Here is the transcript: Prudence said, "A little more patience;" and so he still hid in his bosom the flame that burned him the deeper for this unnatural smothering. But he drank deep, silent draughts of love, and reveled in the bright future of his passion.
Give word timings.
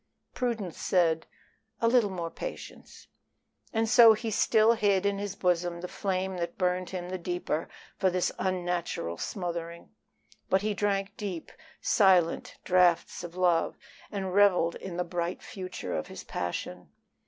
Prudence 0.33 0.79
said, 0.79 1.27
"A 1.79 1.87
little 1.87 2.09
more 2.09 2.31
patience;" 2.31 3.05
and 3.71 3.87
so 3.87 4.13
he 4.13 4.31
still 4.31 4.73
hid 4.73 5.05
in 5.05 5.19
his 5.19 5.35
bosom 5.35 5.79
the 5.81 5.87
flame 5.87 6.37
that 6.37 6.57
burned 6.57 6.89
him 6.89 7.09
the 7.09 7.19
deeper 7.19 7.69
for 7.99 8.09
this 8.09 8.31
unnatural 8.39 9.19
smothering. 9.19 9.91
But 10.49 10.63
he 10.63 10.73
drank 10.73 11.17
deep, 11.17 11.51
silent 11.81 12.57
draughts 12.63 13.23
of 13.23 13.35
love, 13.35 13.77
and 14.11 14.33
reveled 14.33 14.73
in 14.73 14.97
the 14.97 15.03
bright 15.03 15.43
future 15.43 15.93
of 15.93 16.07
his 16.07 16.23
passion. 16.23 16.89